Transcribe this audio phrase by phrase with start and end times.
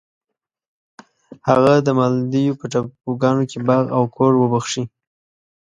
[1.47, 4.83] هغه د مالدیو په ټاپوګانو کې باغ او کور وبخښی.